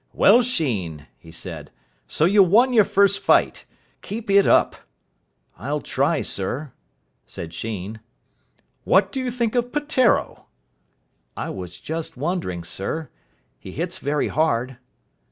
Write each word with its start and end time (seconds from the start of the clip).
"Well, 0.13 0.41
Sheen," 0.41 1.05
he 1.19 1.29
said, 1.31 1.69
"so 2.07 2.25
you 2.25 2.41
won 2.41 2.73
your 2.73 2.83
first 2.85 3.19
fight. 3.19 3.65
Keep 4.01 4.31
it 4.31 4.47
up." 4.47 4.75
"I'll 5.59 5.79
try, 5.79 6.23
sir," 6.23 6.71
said 7.27 7.53
Sheen. 7.53 7.99
"What 8.83 9.11
do 9.11 9.19
you 9.19 9.29
think 9.29 9.53
of 9.53 9.71
Peteiro?" 9.71 10.47
"I 11.37 11.51
was 11.51 11.79
just 11.79 12.17
wondering, 12.17 12.63
sir. 12.63 13.11
He 13.59 13.73
hits 13.73 13.99
very 13.99 14.29
hard." 14.29 14.77